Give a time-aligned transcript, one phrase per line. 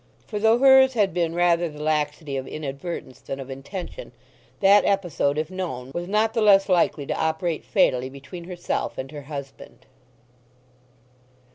[0.25, 4.13] For though hers had been rather the laxity of inadvertence than of intention,
[4.59, 9.11] that episode, if known, was not the less likely to operate fatally between herself and
[9.11, 9.85] her husband.